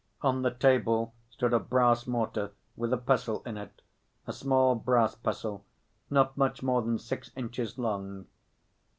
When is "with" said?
2.75-2.91